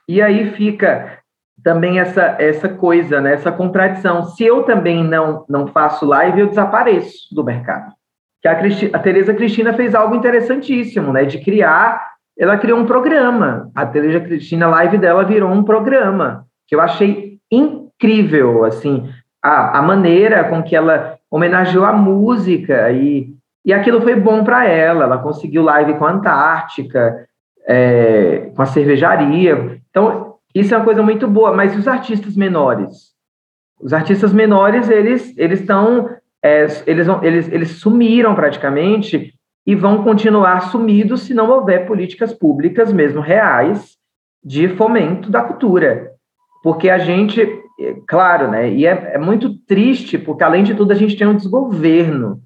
[0.08, 1.20] E aí fica
[1.64, 4.24] também essa, essa coisa, né, essa contradição.
[4.24, 7.94] Se eu também não, não faço live, eu desapareço do mercado.
[8.42, 12.86] Que a, Cristi, a Tereza Cristina fez algo interessantíssimo, né, de criar ela criou um
[12.86, 13.72] programa.
[13.74, 19.10] A Tereza Cristina Live dela virou um programa que eu achei incrível, assim,
[19.42, 23.30] a, a maneira com que ela homenageou a música e,
[23.64, 25.06] e aquilo foi bom para ela.
[25.06, 27.26] Ela conseguiu live com a Antártica,
[27.68, 29.80] é, com a cervejaria.
[29.90, 30.25] Então,
[30.56, 31.54] isso é uma coisa muito boa.
[31.54, 33.14] Mas os artistas menores?
[33.80, 36.10] Os artistas menores, eles eles estão
[36.42, 39.34] é, eles, eles, eles sumiram praticamente
[39.66, 43.98] e vão continuar sumidos se não houver políticas públicas, mesmo reais,
[44.44, 46.12] de fomento da cultura.
[46.62, 47.42] Porque a gente,
[47.80, 51.28] é, claro, né, e é, é muito triste, porque além de tudo a gente tem
[51.28, 52.40] um desgoverno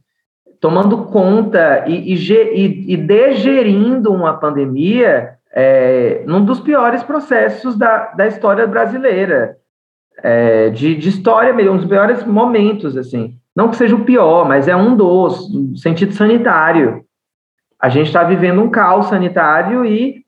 [0.62, 8.28] tomando conta e, e, e degerindo uma pandemia é, num dos piores processos da, da
[8.28, 9.58] história brasileira,
[10.22, 13.38] é, de, de história mesmo, um dos piores momentos, assim.
[13.56, 17.04] Não que seja o pior, mas é um dos, no sentido sanitário.
[17.80, 20.24] A gente está vivendo um caos sanitário e,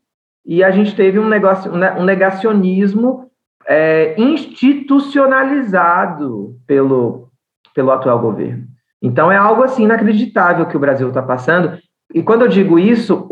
[0.45, 3.29] e a gente teve um, negócio, um negacionismo
[3.67, 7.29] é, institucionalizado pelo,
[7.73, 8.63] pelo atual governo.
[9.01, 11.77] Então, é algo assim inacreditável que o Brasil está passando.
[12.13, 13.27] E quando eu digo isso,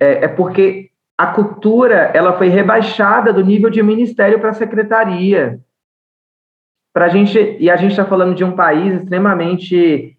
[0.00, 5.60] é, é porque a cultura ela foi rebaixada do nível de ministério para secretaria.
[6.92, 10.16] Para a gente e a gente está falando de um país extremamente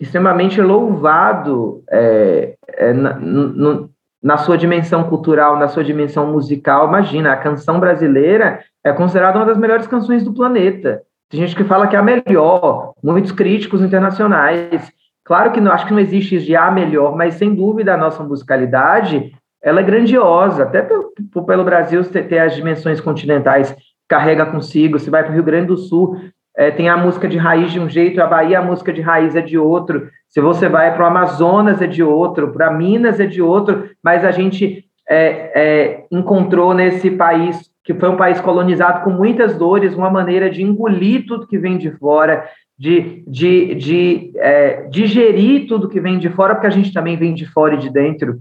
[0.00, 3.90] extremamente louvado é, é, na, no,
[4.22, 6.88] na sua dimensão cultural, na sua dimensão musical.
[6.88, 11.02] Imagina, a canção brasileira é considerada uma das melhores canções do planeta.
[11.28, 14.92] Tem gente que fala que é a melhor, muitos críticos internacionais.
[15.24, 17.96] Claro que não, acho que não existe isso de a melhor, mas sem dúvida a
[17.96, 19.32] nossa musicalidade
[19.62, 21.12] ela é grandiosa, até pelo,
[21.46, 23.74] pelo Brasil ter, ter as dimensões continentais
[24.08, 24.98] carrega consigo.
[24.98, 26.18] Você vai para o Rio Grande do Sul,
[26.56, 29.36] é, tem a música de raiz de um jeito, a Bahia a música de raiz
[29.36, 30.08] é de outro.
[30.28, 34.24] Se você vai para o Amazonas é de outro, para Minas é de outro, mas
[34.24, 39.94] a gente é, é, encontrou nesse país que foi um país colonizado com muitas dores,
[39.94, 42.44] uma maneira de engolir tudo que vem de fora,
[42.82, 47.32] de, de, de é, digerir tudo que vem de fora, porque a gente também vem
[47.32, 48.40] de fora e de dentro.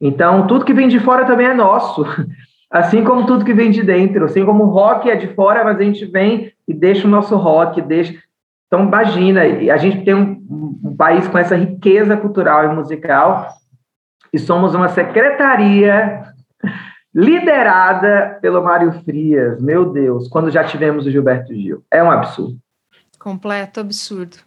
[0.00, 2.02] Então, tudo que vem de fora também é nosso.
[2.72, 5.78] Assim como tudo que vem de dentro, assim como o rock é de fora, mas
[5.78, 8.14] a gente vem e deixa o nosso rock, deixa.
[8.66, 10.42] Então, imagina, a gente tem um,
[10.82, 13.46] um país com essa riqueza cultural e musical,
[14.32, 16.22] e somos uma secretaria
[17.14, 19.60] liderada pelo Mário Frias.
[19.60, 21.84] Meu Deus, quando já tivemos o Gilberto Gil.
[21.90, 22.61] É um absurdo.
[23.22, 24.38] Completo absurdo.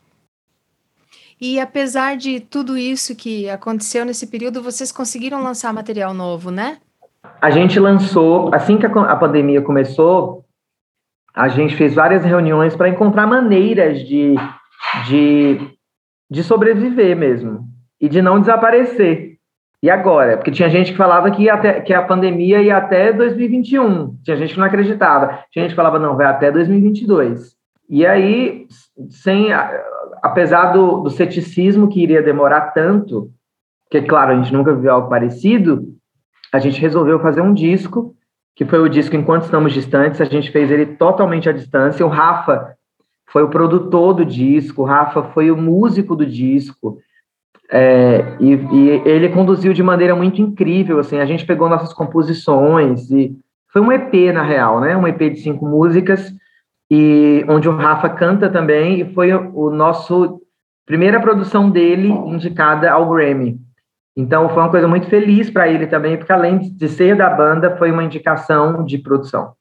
[1.39, 6.79] E apesar de tudo isso que aconteceu nesse período, vocês conseguiram lançar material novo, né?
[7.41, 10.45] a gente lançou, assim que a, pandemia começou,
[11.33, 14.35] a gente fez várias reuniões para encontrar maneiras de,
[15.07, 15.59] de,
[16.29, 17.67] de sobreviver mesmo.
[17.99, 19.35] e de não desaparecer.
[19.81, 20.38] E agora?
[20.38, 24.17] Porque tinha gente que falava que, até, que a pandemia ia até 2021.
[24.23, 25.43] Tinha gente que não acreditava.
[25.51, 27.55] Tinha gente que falava, não, vai até 2022.
[27.89, 28.67] E aí,
[29.10, 29.50] sem,
[30.21, 33.32] apesar do, do ceticismo que iria demorar tanto,
[33.89, 35.93] que claro, a gente nunca viu algo parecido,
[36.52, 38.15] a gente resolveu fazer um disco,
[38.56, 42.06] que foi o disco Enquanto Estamos Distantes, a gente fez ele totalmente à distância.
[42.06, 42.76] O Rafa
[43.28, 47.00] foi o produtor do disco, o Rafa foi o músico do disco,
[47.69, 53.10] é, e, e, ele conduziu de maneira muito incrível, assim, a gente pegou nossas composições
[53.10, 53.36] e
[53.74, 56.32] foi um EP, na real, né, um EP de cinco músicas,
[56.89, 60.41] e onde o Rafa canta também, e foi o nosso
[60.86, 63.60] primeira produção dele indicada ao Grammy.
[64.15, 67.76] Então foi uma coisa muito feliz para ele também, porque além de ser da banda,
[67.76, 69.54] foi uma indicação de produção.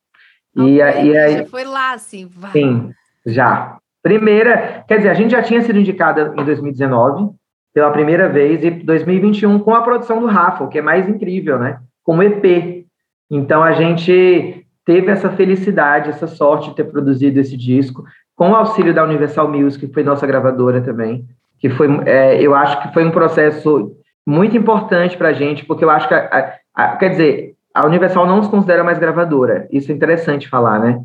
[0.55, 2.27] e, okay, e aí, foi lá, assim.
[2.27, 2.53] Vai.
[2.53, 2.93] Sim,
[3.27, 3.79] já.
[4.03, 7.31] Primeira, quer dizer, a gente já tinha sido indicada em 2019
[7.73, 11.59] pela primeira vez e 2021 com a produção do Rafa, o que é mais incrível,
[11.59, 11.81] né?
[12.05, 12.87] Como EP.
[13.29, 18.05] Então a gente teve essa felicidade, essa sorte de ter produzido esse disco
[18.37, 21.25] com o auxílio da Universal Music, que foi nossa gravadora também,
[21.59, 23.92] que foi, é, eu acho que foi um processo
[24.27, 28.27] muito importante para a gente, porque eu acho que, a, a, quer dizer, a Universal
[28.27, 31.01] não se considera mais gravadora, isso é interessante falar, né?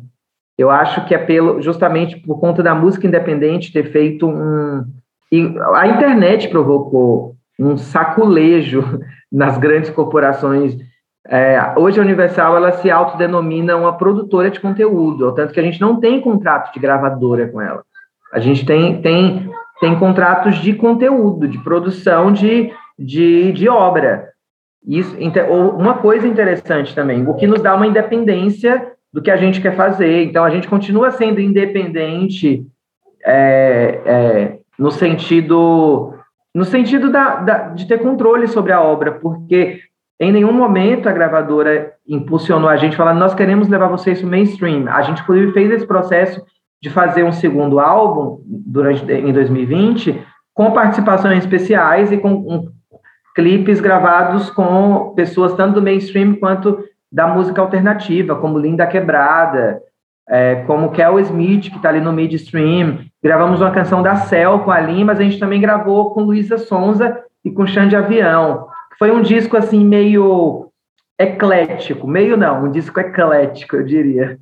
[0.60, 4.84] Eu acho que é pelo, justamente por conta da música independente ter feito um.
[5.32, 9.00] E a internet provocou um saculejo
[9.32, 10.76] nas grandes corporações.
[11.28, 15.80] É, hoje a Universal ela se autodenomina uma produtora de conteúdo, tanto que a gente
[15.80, 17.82] não tem contrato de gravadora com ela.
[18.32, 24.30] A gente tem, tem, tem contratos de conteúdo, de produção de, de, de obra.
[24.86, 25.14] Isso,
[25.78, 29.76] uma coisa interessante também, o que nos dá uma independência do que a gente quer
[29.76, 30.24] fazer.
[30.24, 32.64] Então, a gente continua sendo independente
[33.24, 36.14] é, é, no sentido
[36.52, 39.80] no sentido da, da, de ter controle sobre a obra, porque
[40.20, 44.30] em nenhum momento a gravadora impulsionou a gente falando nós queremos levar vocês para o
[44.30, 44.86] mainstream.
[44.86, 46.44] A gente, inclusive, fez esse processo
[46.82, 50.22] de fazer um segundo álbum durante em 2020
[50.54, 52.68] com participações especiais e com um,
[53.34, 59.80] clipes gravados com pessoas tanto do mainstream quanto da música alternativa, como Linda Quebrada,
[60.28, 62.98] é, como Kel Smith, que está ali no midstream.
[63.22, 66.58] Gravamos uma canção da Cell com a Lin, mas a gente também gravou com Luísa
[66.58, 68.69] Sonza e com Xande Avião.
[69.00, 70.68] Foi um disco, assim, meio
[71.18, 72.06] eclético.
[72.06, 74.38] Meio não, um disco eclético, eu diria.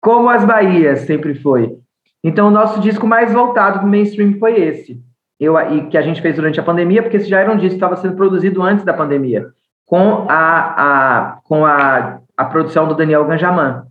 [0.00, 1.78] Como as Bahias sempre foi.
[2.22, 5.00] Então, o nosso disco mais voltado para o mainstream foi esse.
[5.38, 7.70] Eu, e que a gente fez durante a pandemia, porque esse já era um disco
[7.70, 9.48] que estava sendo produzido antes da pandemia
[9.86, 13.86] com a, a, com a, a produção do Daniel Ganjaman.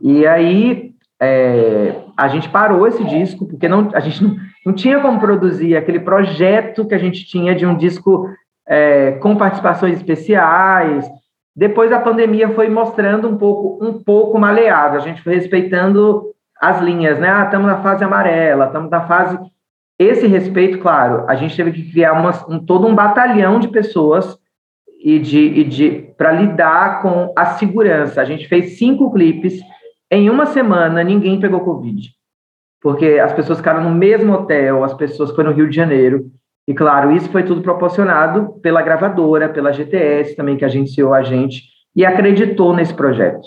[0.00, 4.98] E aí é, a gente parou esse disco, porque não, a gente não, não tinha
[4.98, 8.30] como produzir aquele projeto que a gente tinha de um disco
[8.68, 11.06] é, com participações especiais.
[11.54, 16.80] Depois a pandemia foi mostrando um pouco, um pouco maleável, a gente foi respeitando as
[16.80, 17.28] linhas, né?
[17.28, 19.38] Ah, estamos na fase amarela, estamos na fase.
[19.98, 24.38] Esse respeito, claro, a gente teve que criar uma, um, todo um batalhão de pessoas
[25.02, 28.20] e de, e de para lidar com a segurança.
[28.20, 29.60] A gente fez cinco clipes
[30.10, 32.10] em uma semana, ninguém pegou covid,
[32.82, 36.30] porque as pessoas ficaram no mesmo hotel, as pessoas foram no Rio de Janeiro.
[36.66, 41.64] E claro, isso foi tudo proporcionado pela gravadora, pela GTS também que agenciou a gente
[41.94, 43.46] e acreditou nesse projeto.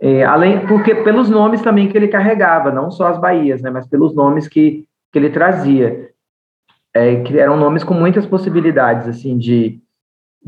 [0.00, 3.86] É, além porque pelos nomes também que ele carregava, não só as Bahias, né, mas
[3.86, 6.10] pelos nomes que, que ele trazia,
[6.94, 9.80] é, que eram nomes com muitas possibilidades assim de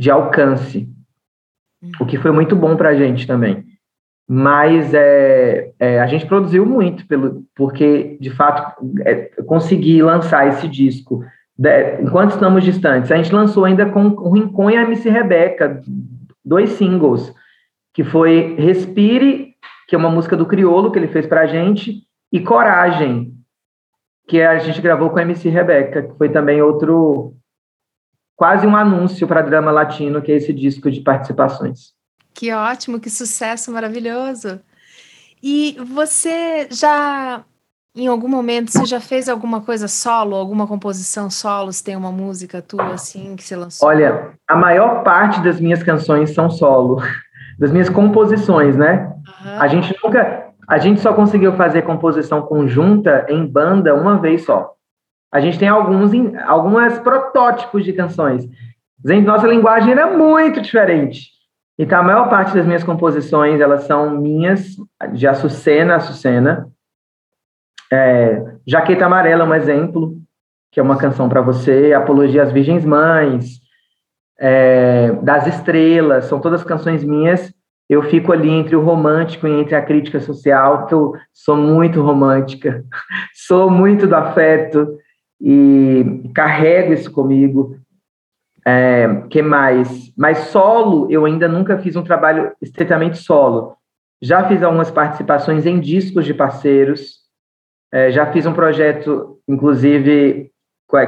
[0.00, 0.88] de alcance,
[2.00, 3.64] o que foi muito bom para a gente também.
[4.26, 10.68] Mas é, é, a gente produziu muito, pelo, porque, de fato, é, consegui lançar esse
[10.68, 11.24] disco
[12.00, 13.10] enquanto estamos distantes.
[13.10, 15.82] A gente lançou ainda com o Rincon e a MC Rebeca,
[16.44, 17.34] dois singles,
[17.92, 19.54] que foi Respire,
[19.86, 23.34] que é uma música do Criolo que ele fez para a gente, e Coragem,
[24.28, 27.34] que a gente gravou com a MC Rebeca, que foi também outro
[28.36, 31.92] quase um anúncio para Drama Latino, que é esse disco de participações.
[32.32, 34.60] Que ótimo, que sucesso maravilhoso.
[35.42, 37.44] E você já,
[37.94, 41.72] em algum momento, você já fez alguma coisa solo, alguma composição solo?
[41.72, 43.88] Se tem uma música tua assim que você lançou?
[43.88, 47.02] Olha, a maior parte das minhas canções são solo,
[47.58, 49.12] das minhas composições, né?
[49.44, 49.60] Uhum.
[49.60, 54.72] A gente nunca, a gente só conseguiu fazer composição conjunta em banda uma vez só.
[55.32, 56.12] A gente tem alguns,
[56.46, 58.48] alguns protótipos de canções.
[59.04, 61.28] Gente, nossa linguagem era muito diferente.
[61.78, 64.76] Então, a maior parte das minhas composições, elas são minhas,
[65.12, 66.68] de Açucena a Açucena.
[67.92, 70.16] É, Jaqueta Amarela é um exemplo.
[70.72, 73.60] que é uma canção para você, Apologia às Virgens Mães,
[74.38, 77.52] é, Das Estrelas, são todas canções minhas.
[77.88, 82.00] Eu fico ali entre o romântico e entre a crítica social, porque eu sou muito
[82.00, 82.84] romântica,
[83.34, 84.96] sou muito do afeto
[85.40, 87.76] e carrego isso comigo.
[88.64, 90.12] É, que mais?
[90.16, 93.76] Mas solo, eu ainda nunca fiz um trabalho estritamente solo.
[94.22, 97.19] Já fiz algumas participações em discos de parceiros.
[97.92, 100.50] É, já fiz um projeto, inclusive,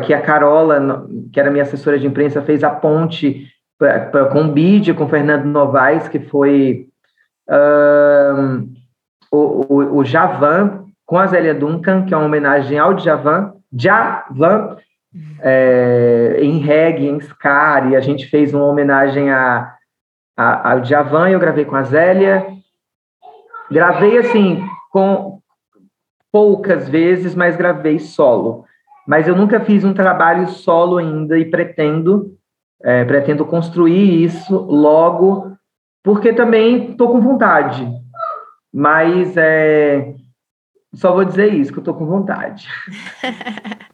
[0.04, 3.46] que a Carola, que era minha assessora de imprensa, fez a ponte
[3.78, 6.88] pra, pra, com o BID, com o Fernando Novaes, que foi
[7.48, 8.72] um,
[9.30, 9.38] o,
[9.74, 14.76] o, o, Javan, com a Zélia Duncan, que é uma homenagem ao Javan, Javan,
[15.40, 19.74] é, em reggae, em ska, e a gente fez uma homenagem a,
[20.36, 22.46] a, ao Javan, eu gravei com a Zélia,
[23.70, 25.31] gravei, assim, com
[26.32, 28.64] poucas vezes, mas gravei solo,
[29.06, 32.34] mas eu nunca fiz um trabalho solo ainda e pretendo,
[32.82, 35.54] é, pretendo construir isso logo,
[36.02, 37.86] porque também estou com vontade,
[38.72, 40.14] mas é,
[40.94, 42.66] só vou dizer isso, que eu estou com vontade.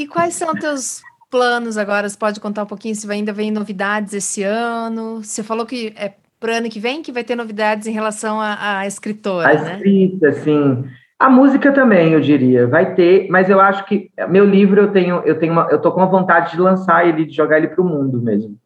[0.00, 2.08] E quais são teus planos agora?
[2.08, 5.22] Você pode contar um pouquinho se ainda vem novidades esse ano?
[5.22, 8.40] Você falou que é para o ano que vem que vai ter novidades em relação
[8.40, 9.74] à, escritora, a né?
[9.74, 10.84] escrita, sim.
[11.18, 15.16] A música também, eu diria, vai ter, mas eu acho que meu livro eu tenho,
[15.26, 17.82] eu tenho, uma, eu tô com a vontade de lançar ele, de jogar ele para
[17.82, 18.56] o mundo mesmo,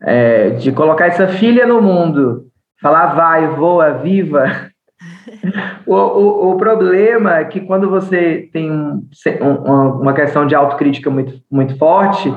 [0.00, 2.46] é, de colocar essa filha no mundo,
[2.80, 4.70] falar vai, voa, viva,
[5.86, 9.06] o, o, o, problema é que quando você tem um,
[10.00, 12.32] uma questão de autocrítica muito, muito forte,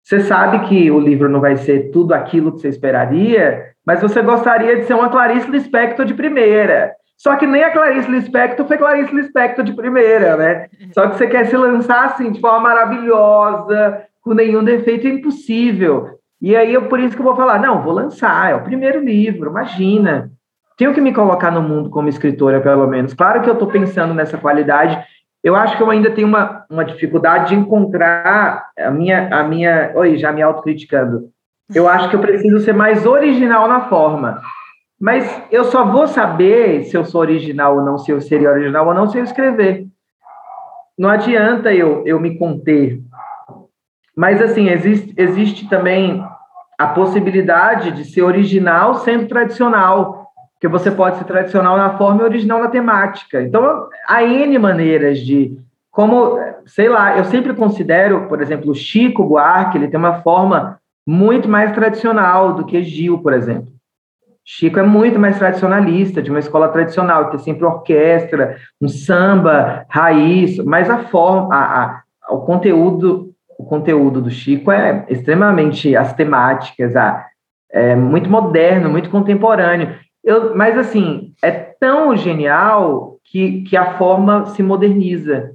[0.00, 4.22] você sabe que o livro não vai ser tudo aquilo que você esperaria, mas você
[4.22, 6.92] gostaria de ser uma Clarice Lispector de primeira.
[7.16, 10.66] Só que nem a Clarice Lispector foi Clarice Lispector de primeira, né?
[10.92, 16.18] Só que você quer se lançar assim, de forma maravilhosa, com nenhum defeito, é impossível.
[16.40, 19.00] E aí, eu, por isso que eu vou falar, não, vou lançar, é o primeiro
[19.00, 20.30] livro, imagina
[20.82, 23.14] tenho que me colocar no mundo como escritora, pelo menos.
[23.14, 25.00] Claro que eu estou pensando nessa qualidade.
[25.40, 29.92] Eu acho que eu ainda tenho uma, uma dificuldade de encontrar a minha, a minha.
[29.94, 31.30] Oi, já me autocriticando.
[31.74, 34.40] Eu acho que eu preciso ser mais original na forma.
[35.00, 38.86] Mas eu só vou saber se eu sou original ou não, se eu seria original
[38.86, 39.86] ou não, se eu escrever.
[40.96, 43.00] Não adianta eu, eu me conter.
[44.16, 46.24] Mas, assim, existe, existe também
[46.78, 50.22] a possibilidade de ser original sendo tradicional
[50.60, 53.42] que você pode ser tradicional na forma e original na temática.
[53.42, 55.58] Então, há N maneiras de.
[55.90, 60.78] Como, sei lá, eu sempre considero, por exemplo, o Chico Buarque, ele tem uma forma
[61.06, 63.72] muito mais tradicional do que Gil, por exemplo.
[64.44, 70.58] Chico é muito mais tradicionalista, de uma escola tradicional, tem sempre orquestra, um samba, raiz,
[70.58, 76.96] mas a forma, a, a, o conteúdo, o conteúdo do Chico é extremamente as temáticas,
[76.96, 77.24] a,
[77.70, 79.94] é muito moderno, muito contemporâneo.
[80.24, 85.52] Eu, mas, assim, é tão genial que, que a forma se moderniza,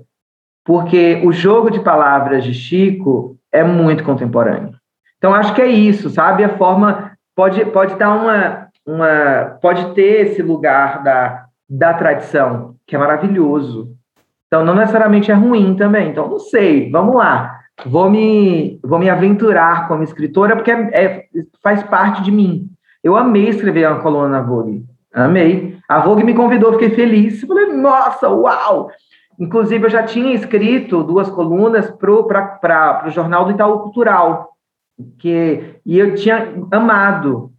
[0.65, 4.76] porque o jogo de palavras de Chico é muito contemporâneo.
[5.17, 6.43] Então, acho que é isso, sabe?
[6.43, 9.57] A forma pode, pode dar uma, uma.
[9.61, 13.95] pode ter esse lugar da, da tradição, que é maravilhoso.
[14.47, 16.09] Então, não necessariamente é ruim também.
[16.09, 17.59] Então, não sei, vamos lá.
[17.85, 21.27] Vou me, vou me aventurar como escritora, porque é, é,
[21.61, 22.67] faz parte de mim.
[23.03, 24.83] Eu amei escrever uma coluna na Vogue.
[25.13, 25.77] Amei.
[25.87, 27.41] A Vogue me convidou, fiquei feliz.
[27.41, 28.89] Falei, nossa, uau!
[29.39, 34.49] Inclusive, eu já tinha escrito duas colunas para o jornal do Itaú Cultural,
[35.19, 37.51] que, e eu tinha amado.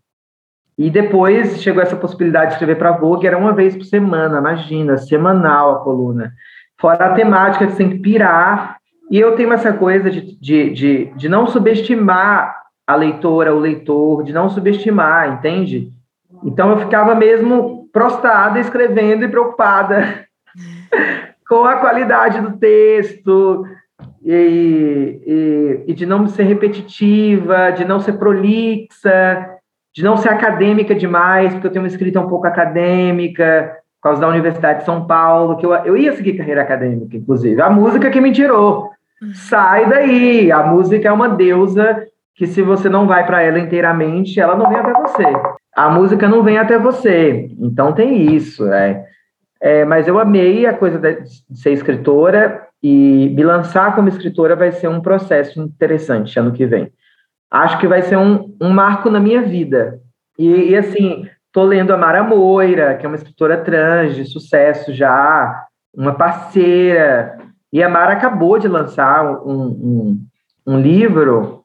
[0.76, 4.97] E depois chegou essa possibilidade de escrever para Vogue, era uma vez por semana, imagina,
[4.97, 6.32] semanal a coluna.
[6.80, 8.78] Fora a temática que você tem que pirar.
[9.11, 14.22] E eu tenho essa coisa de, de, de, de não subestimar a leitora, o leitor,
[14.22, 15.93] de não subestimar, entende?
[16.45, 20.26] Então eu ficava mesmo prostrada, escrevendo e preocupada
[21.49, 23.64] com a qualidade do texto
[24.25, 29.59] e, e, e, de não ser repetitiva, de não ser prolixa,
[29.95, 34.21] de não ser acadêmica demais, porque eu tenho uma escrita um pouco acadêmica, por causa
[34.21, 37.61] da Universidade de São Paulo, que eu, eu ia seguir carreira acadêmica, inclusive.
[37.61, 38.91] A música que me tirou.
[39.21, 39.35] Uhum.
[39.35, 40.53] Sai daí!
[40.53, 44.69] A música é uma deusa que se você não vai para ela inteiramente, ela não
[44.69, 45.25] vem até você.
[45.75, 47.51] A música não vem até você.
[47.59, 48.73] Então tem isso.
[48.73, 49.05] É.
[49.61, 54.72] é mas eu amei a coisa de ser escritora e me lançar como escritora vai
[54.72, 56.93] ser um processo interessante ano que vem.
[57.51, 60.01] Acho que vai ser um, um marco na minha vida.
[60.39, 64.93] E, e assim, tô lendo a Mara Moira, que é uma escritora trans de sucesso
[64.93, 65.64] já,
[65.95, 67.39] uma parceira.
[67.72, 70.26] E a Mara acabou de lançar um, um,
[70.66, 71.58] um livro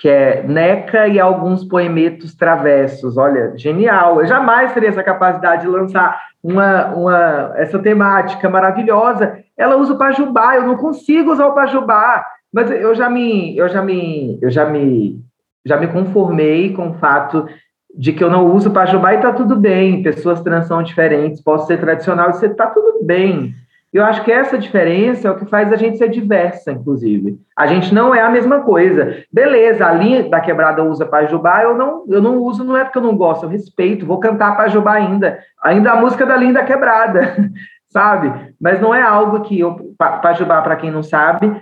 [0.00, 3.18] que é Neca e alguns poemetos travessos.
[3.18, 4.18] Olha, genial!
[4.18, 9.38] Eu jamais teria essa capacidade de lançar uma, uma essa temática maravilhosa.
[9.58, 13.68] Ela usa o pajubá, eu não consigo usar o pajubá, mas eu já me, eu
[13.68, 15.20] já me, eu já me,
[15.66, 17.46] já me conformei com o fato
[17.94, 20.02] de que eu não uso pajubá e está tudo bem.
[20.02, 23.52] Pessoas trans são diferentes, posso ser tradicional e você está tudo bem.
[23.92, 27.36] Eu acho que essa diferença é o que faz a gente ser diversa, inclusive.
[27.58, 29.24] A gente não é a mesma coisa.
[29.32, 32.98] Beleza, a linha da quebrada usa Pajubá, eu não, eu não uso, não é porque
[32.98, 35.40] eu não gosto, eu respeito, vou cantar Pajubá ainda.
[35.62, 37.36] Ainda a música da linha da quebrada,
[37.90, 38.54] sabe?
[38.60, 39.76] Mas não é algo que eu.
[39.98, 41.60] Pajubá, para quem não sabe,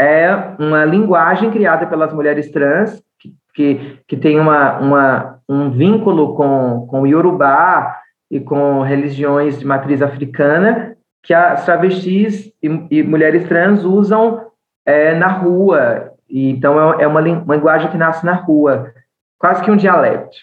[0.00, 6.36] é uma linguagem criada pelas mulheres trans, que, que, que tem uma, uma, um vínculo
[6.36, 7.96] com, com o Yorubá
[8.30, 10.93] e com religiões de matriz africana,
[11.24, 14.46] que as travestis e, e mulheres trans usam
[14.84, 16.12] é, na rua.
[16.28, 18.92] E, então, é, é uma, uma linguagem que nasce na rua,
[19.38, 20.36] quase que um dialeto.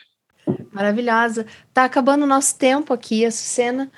[0.74, 1.46] Maravilhosa.
[1.74, 3.90] Tá acabando o nosso tempo aqui, Açucena.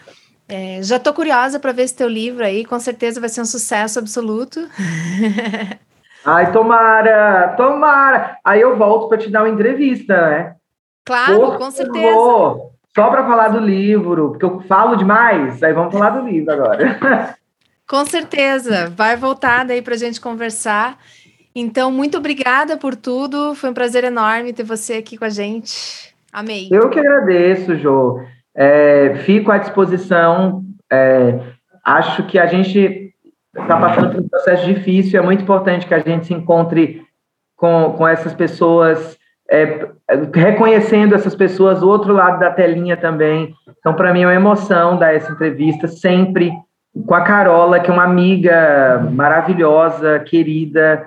[0.47, 3.45] É, já estou curiosa para ver esse teu livro aí, com certeza vai ser um
[3.45, 4.59] sucesso absoluto.
[6.25, 8.37] Ai, tomara, tomara.
[8.43, 10.55] Aí eu volto para te dar uma entrevista, né?
[11.05, 12.07] Claro, Por com certeza.
[12.07, 16.53] Favor só para falar do livro, porque eu falo demais, aí vamos falar do livro
[16.53, 17.35] agora.
[17.87, 20.97] Com certeza, vai voltar daí para a gente conversar.
[21.55, 26.13] Então, muito obrigada por tudo, foi um prazer enorme ter você aqui com a gente.
[26.31, 26.69] Amei.
[26.71, 28.23] Eu que agradeço, Jô.
[28.55, 30.63] É, fico à disposição.
[30.91, 31.39] É,
[31.83, 33.13] acho que a gente
[33.55, 37.05] está passando por um processo difícil, é muito importante que a gente se encontre
[37.55, 39.17] com, com essas pessoas
[39.49, 39.87] é,
[40.33, 43.53] reconhecendo essas pessoas do outro lado da telinha também.
[43.79, 46.51] Então, para mim é uma emoção dar essa entrevista sempre
[47.05, 51.05] com a Carola, que é uma amiga maravilhosa, querida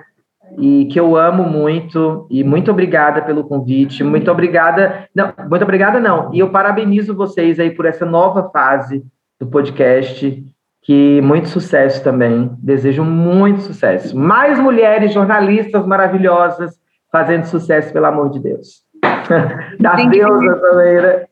[0.57, 2.27] e que eu amo muito.
[2.29, 4.03] E muito obrigada pelo convite.
[4.03, 5.07] Muito obrigada.
[5.15, 6.33] Não, muito obrigada, não.
[6.33, 9.03] E eu parabenizo vocês aí por essa nova fase
[9.39, 10.43] do podcast.
[10.83, 12.49] Que muito sucesso também.
[12.59, 14.17] Desejo muito sucesso.
[14.17, 16.79] Mais mulheres jornalistas maravilhosas
[17.11, 18.85] fazendo sucesso, pelo amor de Deus.
[19.79, 21.25] Das deusas também, né?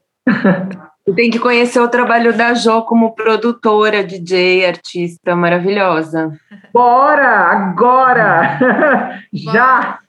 [1.16, 6.32] Tem que conhecer o trabalho da Jo como produtora, DJ, artista maravilhosa.
[6.74, 7.28] Bora!
[7.28, 8.58] Agora!
[8.60, 9.20] Bora.
[9.32, 10.00] Já!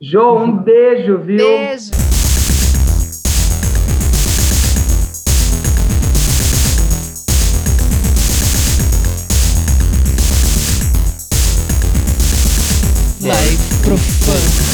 [0.00, 1.36] Jo, um beijo, viu?
[1.36, 1.90] Beijo!
[13.20, 13.71] Vai.
[13.82, 14.71] microfone.